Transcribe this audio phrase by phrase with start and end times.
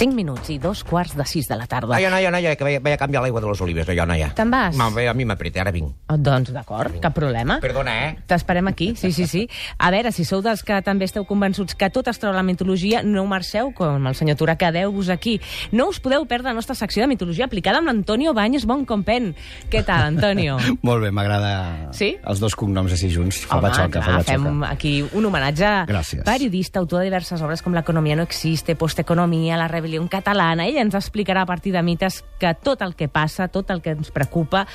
[0.00, 1.92] 5 minuts i dos quarts de 6 de la tarda.
[1.92, 4.30] Noia, noia, noia, que vaig, vaig a canviar l'aigua de les olives, allò, noia.
[4.32, 4.72] Te'n vas?
[4.80, 5.90] Ma, a mi m'apreta, ara vinc.
[6.08, 7.58] Oh, doncs d'acord, cap problema.
[7.60, 8.14] Perdona, eh?
[8.26, 9.42] T'esperem aquí, sí, sí, sí.
[9.76, 12.46] A veure, si sou dels que també esteu convençuts que tot es troba a la
[12.48, 15.34] mitologia, no marxeu, com el senyor Turà, quedeu-vos aquí.
[15.76, 19.34] No us podeu perdre la nostra secció de mitologia aplicada amb l'Antonio Banyes Bon Compen.
[19.68, 20.56] Què tal, Antonio?
[20.80, 22.14] Molt bé, m'agrada Sí?
[22.24, 23.42] els dos cognoms així junts.
[23.44, 24.72] Fa Home, batxoca, fa clar, fem batxoca.
[24.72, 26.24] aquí un homenatge Gràcies.
[26.24, 30.66] periodista, autor de diverses obres com L'economia no existe, Posteconomia, La rebel·lió catalana.
[30.68, 33.96] Ell ens explicarà a partir de mites que tot el que passa, tot el que
[33.96, 34.66] ens preocupa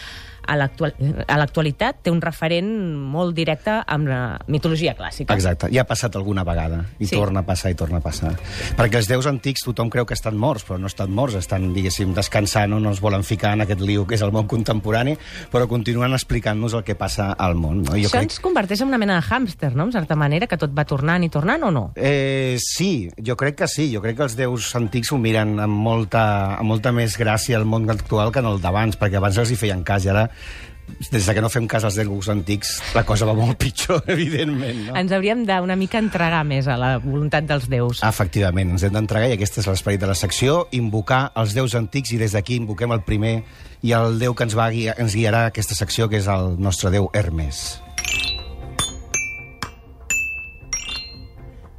[0.47, 0.93] a l'actual-
[1.27, 5.33] a l'actualitat té un referent molt directe amb la mitologia clàssica.
[5.33, 7.15] Exacte, ja ha passat alguna vegada, i Sí.
[7.15, 8.35] torna a passar, i torna a passar.
[8.77, 12.13] Perquè els déus antics tothom creu que estan morts, però no estan morts, estan, diguéssim,
[12.13, 15.17] descansant o no ens volen ficar en aquest liu que és el món contemporani,
[15.51, 17.83] però continuen explicant-nos el que passa al món.
[17.83, 17.91] No?
[17.93, 20.85] Això ens converteix en una mena de hàmster, no?, en certa manera, que tot va
[20.85, 21.91] tornant i tornant, o no?
[21.95, 23.91] Eh, sí, jo crec que sí.
[23.93, 27.65] Jo crec que els déus antics ho miren amb molta, amb molta més gràcia al
[27.65, 30.29] món actual que en el d'abans, perquè abans els hi feien cas i ara
[31.11, 34.83] des de que no fem cas als déus antics, la cosa va molt pitjor, evidentment.
[34.87, 34.97] No?
[34.99, 38.03] Ens hauríem d'una mica entregar més a la voluntat dels déus.
[38.05, 42.13] Efectivament, ens hem d'entregar, i aquest és l'esperit de la secció, invocar els déus antics,
[42.13, 43.39] i des d'aquí invoquem el primer
[43.85, 46.93] i el déu que ens, va guiar, ens guiarà aquesta secció, que és el nostre
[46.93, 47.81] déu Hermes.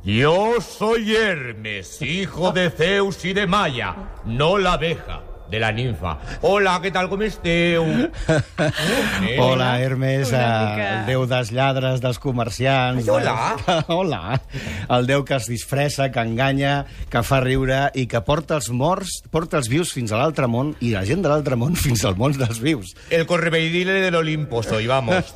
[0.07, 6.19] Yo soy Hermes, hijo de Zeus y de Maya, no la abeja, de la ninfa.
[6.43, 7.09] Hola, ¿qué tal?
[7.09, 7.85] ¿Cómo esteu?
[9.27, 9.37] Eh?
[9.41, 10.39] Hola, Hermes, Una
[10.71, 13.03] mica- el déu dels lladres, dels comerciants...
[13.05, 13.35] Ai, hola.
[13.67, 14.41] dels- hola.
[14.91, 19.21] El déu que es disfressa, que enganya, que fa riure i que porta els morts,
[19.31, 22.17] porta els vius fins a l'altre món i la gent de l'altre món fins al
[22.19, 22.95] món dels vius.
[23.11, 25.35] El correveidile del Olimpo soy, vamos.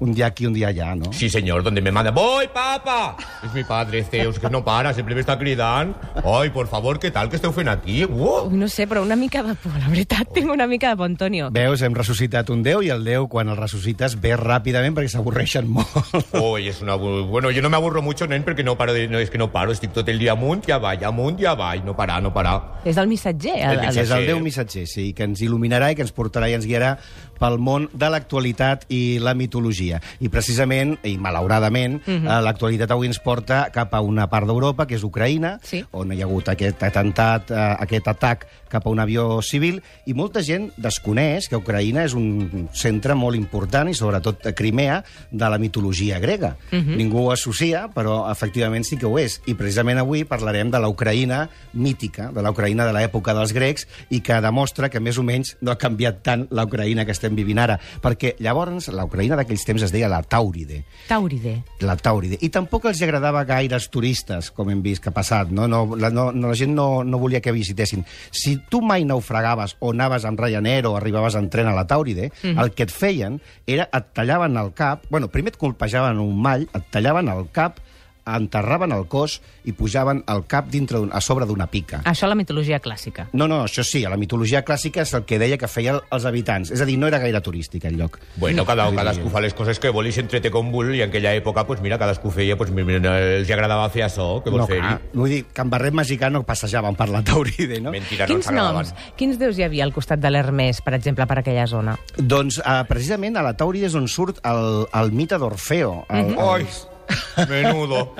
[0.00, 1.12] Un dia aquí, un dia allà, no?
[1.12, 2.10] Sí, señor, donde me manda.
[2.10, 3.16] ¡Voy, papa!
[3.44, 5.96] Es mi padre, Zeus, que no para, siempre me está cridant.
[6.24, 8.04] Ay, por favor, ¿qué tal que esteu fent aquí?
[8.04, 8.50] Uh!
[8.50, 11.50] No sé, però una mica de por, la veritat, tinc una mica de por, Antonio.
[11.52, 15.68] Veus, hem ressuscitat un déu i el déu, quan el ressuscites, ve ràpidament perquè s'avorreixen
[15.68, 15.88] molt.
[16.40, 16.96] Uy, es una...
[16.96, 19.08] bu- Bueno, yo no me aburro mucho, nen, porque no paro de...
[19.08, 21.84] No, es que no paro, estic tot el dia amunt i avall, amunt i avall,
[21.84, 22.80] no parar, no parar.
[22.84, 23.56] És el missatger.
[23.58, 24.26] El, El És el Sí.
[24.26, 26.96] Déu missatger, sí, que ens il·luminarà i que ens portarà i ens guiarà
[27.38, 30.00] pel món de l'actualitat i la mitologia.
[30.20, 32.26] I precisament, i malauradament, uh Mhm.
[32.26, 32.42] -huh.
[32.42, 35.84] l'actualitat avui ens porta cap a una part d'Europa, que és Ucraïna, Sí.
[35.92, 40.16] on hi ha hagut aquest atemptat, eh, aquest atac cap a un avió civil, i
[40.18, 45.50] molta gent desconeix que Ucraïna és un centre molt important, i sobretot a Crimea, de
[45.50, 46.56] la mitologia grega.
[46.72, 46.96] Uh -huh.
[46.96, 49.40] Ningú ho associa, però efectivament sí que ho és.
[49.46, 53.86] I precisament avui parlarem de la Ucraïna mítica, de la Ucraïna de l'època dels grecs,
[54.10, 57.34] i que demostra que més o menys no ha canviat tant la Ucraïna que estem
[57.34, 57.78] vivint ara.
[58.02, 61.62] Perquè llavors la Ucraïna d'aquells temps es deia la Tàuride Tauride.
[61.80, 62.38] la Tàuride.
[62.40, 65.50] I tampoc els agradava gaire els turistes, com hem vist que ha passat.
[65.54, 65.66] No?
[65.68, 68.04] No, la, no, la gent no, no volia que visitessin.
[68.30, 72.30] Si tu mai naufragaves o anaves amb Ryanair o arribaves en tren a la Tàuride,
[72.30, 72.62] mm -hmm.
[72.62, 75.04] el que et feien era et tallaven el cap...
[75.10, 77.78] Bueno, primer et colpejaven un mall, et tallaven el cap,
[78.26, 82.00] enterraven el cos i pujaven el cap dintre a sobre d'una pica.
[82.04, 83.28] Això a la mitologia clàssica.
[83.32, 86.24] No, no, això sí, a la mitologia clàssica és el que deia que feien els
[86.24, 86.70] habitants.
[86.70, 88.18] És a dir, no era gaire turístic el lloc.
[88.36, 91.34] Bueno, cada, cadascú fa les coses que vol i s'entrete com vol i en aquella
[91.34, 92.98] època, pues mira, cadascú feia, pues mira,
[93.38, 94.94] els agradava fer això, que vols No, fer-hi.
[95.14, 97.90] vull dir, que en barret mexicà no passejaven per la Tauride, no?
[97.90, 98.74] Mentira, no Quins agradaven.
[98.88, 101.98] noms, quins déus hi havia al costat de l'Hermès, per exemple, per aquella zona?
[102.16, 106.06] Doncs uh, precisament a la Tàuride és on surt el, el mite d'Orfeo.
[106.08, 106.38] El, Mhm.
[106.40, 106.66] Ay,
[107.48, 108.14] menudo.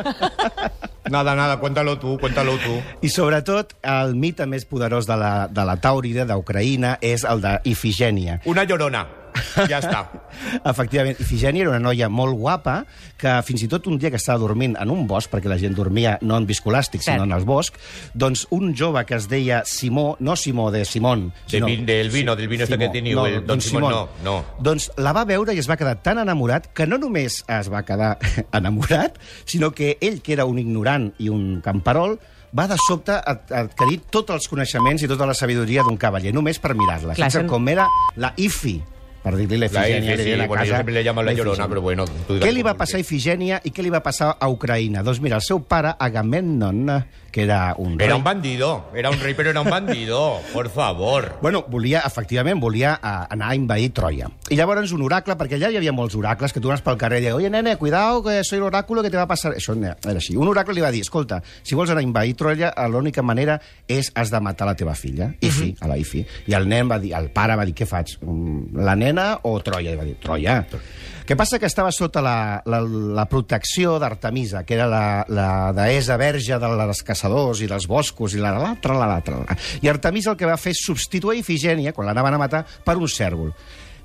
[1.11, 2.78] Nada, nada, cuéntalo tú, cuéntalo tú.
[3.05, 8.41] I sobretot el mite més poderós de la, de la Tàuride, d'Ucraïna, és el d'Ifigènia.
[8.49, 9.24] Una llorona.
[9.69, 10.00] Ja està.
[10.72, 12.84] Efectivament, Ifigènia era una noia molt guapa
[13.21, 15.75] que fins i tot un dia que estava dormint en un bosc, perquè la gent
[15.77, 17.15] dormia no en viscolàstic, Cert.
[17.19, 17.77] sinó en el bosc,
[18.15, 22.37] doncs un jove que es deia Simó, no Simó de Simón, De vin- del vino,
[22.37, 24.44] del vino este que teniu, el don Simón, no, no.
[24.60, 27.83] Doncs la va veure i es va quedar tan enamorat que no només es va
[27.84, 28.19] quedar
[28.53, 32.19] enamorat, sinó que ell, que era un ignorant i un camperol,
[32.54, 36.74] va de sobte adquirir tots els coneixements i tota la sabidoria d'un cavaller, només per
[36.78, 37.16] mirar-la.
[37.51, 38.77] Com era la Ifi,
[39.24, 40.16] per dir-li La l'Efigènia.
[40.21, 42.04] Sí, a bueno, casa, siempre le llamo la llorona, pero bueno.
[42.28, 43.04] Què li va passar a.
[43.04, 45.03] Ifigènia i què li va passar a Ucraïna?
[45.04, 46.92] Doncs mira, el seu pare, Agamemnon,
[47.32, 48.06] que era un rei...
[48.06, 51.38] Era un bandido, era un rey, pero era un bandido, por favor.
[51.42, 54.28] Bueno, volia, efectivament, volia uh, anar a invadir Troia.
[54.50, 57.22] I llavors un oracle, perquè allà hi havia molts oracles, que tu anaves pel carrer
[57.22, 59.54] i deies, oye, nene, cuidado, que soy el que te va a pasar...
[59.54, 60.36] Això era així.
[60.36, 63.59] Un oracle li va dir, escolta, si vols anar a invadir Troia, eh, l'única manera
[63.88, 66.24] és has de matar la teva filla, Ifi, a la Ifi.
[66.47, 68.18] I el nen va dir, el pare va dir, què faig?
[68.22, 69.95] Mm, La nena nena o Troia?
[69.95, 70.59] I va dir, Troia.
[71.25, 71.57] Què passa?
[71.57, 77.01] Que estava sota la, la, la protecció d'Artemisa, que era la, la deessa verge dels
[77.07, 79.41] caçadors i dels boscos, i la l'altra, la l'altra.
[79.81, 83.09] I Artemisa el que va fer és substituir Ifigènia, quan l'anaven a matar, per un
[83.09, 83.55] cèrvol.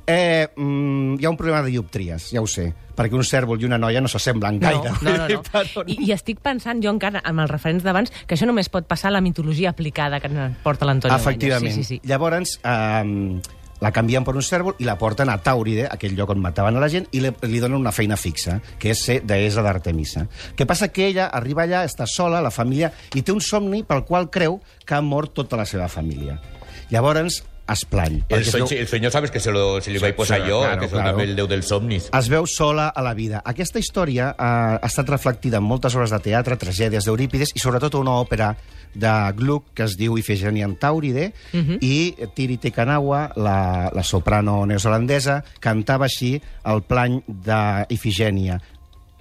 [0.10, 3.68] Eh, mm, hi ha un problema de dioptries, ja ho sé, perquè un cèrvol i
[3.68, 4.96] una noia no s'assemblen No, gaire.
[5.04, 5.44] no, no.
[5.76, 5.84] no.
[5.86, 9.12] I, I estic pensant, jo encara, amb els referents d'abans, que això només pot passar
[9.12, 11.76] a la mitologia aplicada que ens porta l'Antonio Efectivament.
[11.76, 12.10] Sí, sí, sí.
[12.10, 13.42] Llavors, eh,
[13.82, 16.84] la canvien per un cèrvol i la porten a Tàuride, aquell lloc on mataven a
[16.84, 20.26] la gent, i li, li donen una feina fixa, que és ser deessa d'Artemisa.
[20.56, 20.92] Què passa?
[20.94, 24.60] Que ella arriba allà, està sola, la família, i té un somni pel qual creu
[24.86, 26.40] que ha mort tota la seva família.
[26.90, 28.24] Llavors, es plany.
[28.30, 30.80] El sueño, veu- el sueño sabes que se lo, se li vaig posar jo, claro,
[30.82, 31.12] que soc claro.
[31.12, 32.10] també el déu dels somnis.
[32.12, 33.42] es veu sola a la vida.
[33.46, 34.44] Aquesta història eh,
[34.82, 38.56] ha estat reflectida en moltes obres de teatre, tragèdies d'Eurípides i sobretot una òpera
[38.94, 41.78] de Gluck que es diu Ifigènia en Tàuride uh -huh.
[41.82, 48.60] i Tiri Tekanawa, la, la soprano neozelandesa, cantava així el plany d'Ifigènia.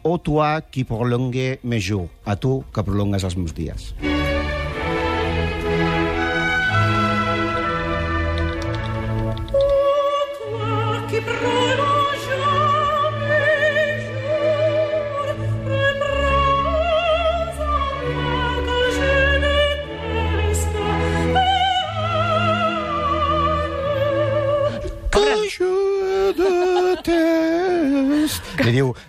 [0.03, 3.95] O toi qui prolongue mes jours, a tu que prolongues els meus dies.
[4.01, 4.28] Toi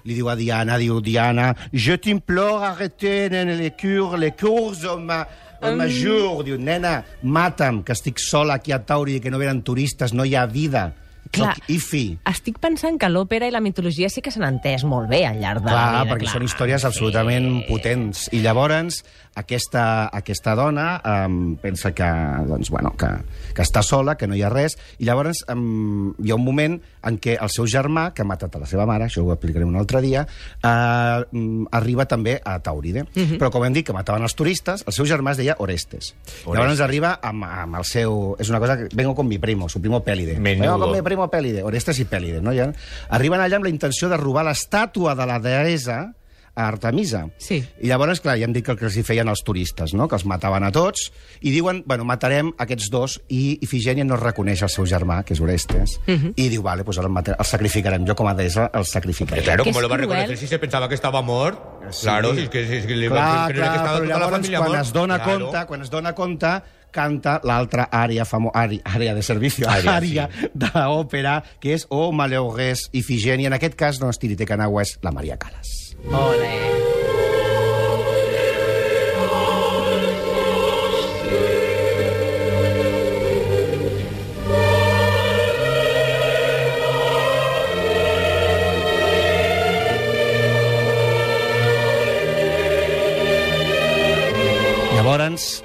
[0.06, 5.26] Li diu, a Diana, diu, Diana, je t'implore, arrêtez les cures, les cours ma,
[5.62, 6.44] au major.
[6.44, 10.36] Diu, nena, mata'm, que estic sola aquí a Tauri, que no venen turistes, no hi
[10.36, 10.90] ha vida.
[11.32, 11.54] Clar.
[11.56, 12.04] Soc Ifi.
[12.30, 15.64] Estic pensant que l'òpera i la mitologia sí que s'han entès molt bé al llarg
[15.64, 16.14] de la Clar, vida.
[16.14, 18.28] perquè són històries absolutament potents.
[18.34, 19.04] I llavors,
[19.40, 19.84] aquesta,
[20.16, 22.08] aquesta dona um, pensa que,
[22.50, 23.12] doncs, bueno, que,
[23.56, 26.80] que està sola, que no hi ha res, i llavors um, hi ha un moment
[27.06, 29.68] en què el seu germà, que ha matat a la seva mare, això ho explicaré
[29.68, 30.26] un altre dia,
[30.64, 33.06] uh, um, arriba també a Tauride.
[33.40, 36.14] Però, com hem dit, que mataven els turistes, el seu germà es deia Orestes.
[36.14, 36.50] Orestes.
[36.50, 38.36] Llavors arriba amb, amb el seu...
[38.42, 38.90] És una cosa que...
[38.96, 40.40] Vengo con mi primo, su primo Pélide.
[40.40, 40.66] Menudo.
[40.66, 41.64] Vengo con mi primo Pélide.
[41.64, 42.54] Orestes i Pélide, no?
[42.56, 42.72] Ja,
[43.10, 46.14] arriben allà amb la intenció de robar l'estàtua de la deessa
[46.60, 47.22] a Artemisa.
[47.38, 47.62] Sí.
[47.80, 50.10] I llavors, clar, ja hem dit que el que els hi feien els turistes, no?
[50.12, 51.06] que els mataven a tots,
[51.40, 55.40] i diuen, bueno, matarem aquests dos, i Ifigènia no reconeix el seu germà, que és
[55.40, 58.04] Orestes, i diu, vale, pues ara el, matarem, el sacrificarem.
[58.10, 59.44] Jo, com a deessa, el sacrificaré.
[59.44, 61.62] Claro, Que ¿cómo es lo va reconocer si se pensaba que estaba mort?
[61.92, 62.02] Sí.
[62.04, 64.10] Claro, si es que, si es que le Clar, creía clar, que estaba però toda
[64.10, 64.82] la llavors, familia quan mort.
[64.82, 65.40] es dona Claro.
[65.40, 66.52] compte, quan es dona compte,
[66.92, 70.52] canta l'altra àrea, famo, àrea, àrea de servici, Àrea, àrea, sí.
[70.56, 73.48] d'òpera, que és O Maleorgues Ifigènia.
[73.52, 75.96] En aquest cas no és Tirite Canagua, és la Maria Calas.
[76.10, 76.79] Ole.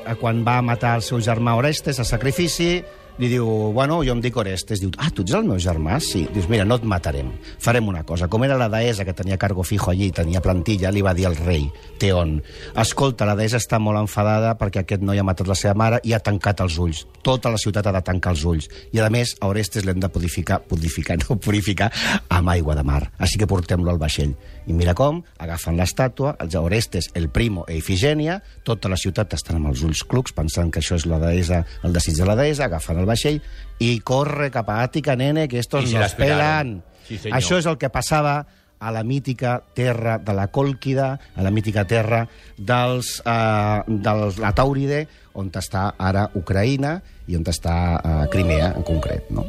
[0.04, 2.78] Eh, quan va matar el seu germà Orestes a sacrifici,
[3.18, 4.80] li diu, bueno, jo em dic Orestes.
[4.82, 6.00] Diu, ah, tu ets el meu germà?
[6.02, 6.24] Sí.
[6.34, 7.30] Dius, mira, no et matarem.
[7.62, 8.28] Farem una cosa.
[8.30, 11.36] Com era la deessa que tenia cargo fijo allí, tenia plantilla, li va dir al
[11.38, 11.68] rei,
[12.00, 12.40] Teon,
[12.80, 16.14] escolta, la deessa està molt enfadada perquè aquest noi ha matat la seva mare i
[16.14, 17.04] ha tancat els ulls.
[17.24, 18.68] Tota la ciutat ha de tancar els ulls.
[18.92, 21.92] I, a més, a Orestes l'hem de purificar, purificar, no purificar,
[22.28, 23.04] amb aigua de mar.
[23.18, 24.34] Així que portem-lo al vaixell.
[24.66, 29.60] I mira com, agafen l'estàtua, els Orestes, el Primo e Ifigènia, tota la ciutat estan
[29.60, 32.64] amb els ulls clucs, pensant que això és la deessa, el desig de la deessa,
[32.66, 33.40] agafen el vaixell
[33.84, 36.76] i corre cap a Àtica, nene, que estos I se nos pelan.
[37.04, 37.36] Sí, senyor.
[37.36, 38.38] això és el que passava
[38.84, 42.24] a la mítica terra de la Còlquida, a la mítica terra
[42.56, 45.06] dels, eh, dels la Tàuride,
[45.40, 49.30] on està ara Ucraïna i on està eh, Crimea, en concret.
[49.30, 49.46] No?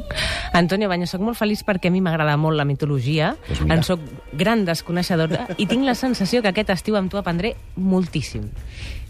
[0.52, 3.74] Antonio Baños, sóc molt feliç perquè a mi m'agrada molt la mitologia, Pues mira.
[3.76, 4.00] en sóc
[4.32, 8.48] gran desconeixedora i tinc la sensació que aquest estiu amb tu aprendré moltíssim.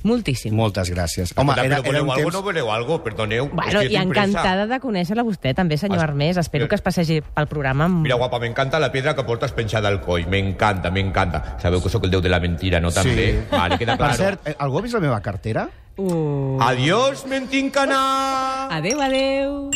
[0.07, 0.53] Moltíssim.
[0.55, 1.33] Moltes gràcies.
[1.35, 2.35] Home, Home, era, però era voleu un algo, temps...
[2.35, 3.03] no voleu algo?
[3.03, 3.49] Perdoneu.
[3.53, 4.03] Bueno, i pressa.
[4.05, 6.37] encantada de conèixer-la vostè també, senyor Es- Armés.
[6.37, 8.03] Espero que es passegi pel programa amb...
[8.05, 10.27] Mira, guapa, me encanta la piedra que portas penchada al coll.
[10.29, 11.57] Me encanta, me encanta.
[11.59, 12.93] Sabeu que sóc el déu de la mentira, no?
[12.95, 13.33] També.
[13.33, 13.41] Sí.
[13.51, 14.17] Vale, queda Per claro.
[14.23, 15.67] cert, eh, algú ha vist la meva cartera?
[15.97, 16.59] Uh.
[16.61, 17.99] Adiós, mentincana!
[18.57, 19.71] Adéu, adéu.